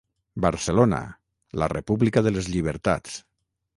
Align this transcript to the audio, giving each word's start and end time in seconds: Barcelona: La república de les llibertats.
Barcelona: 0.45 1.01
La 1.65 1.67
república 1.73 2.25
de 2.29 2.33
les 2.39 2.49
llibertats. 2.55 3.21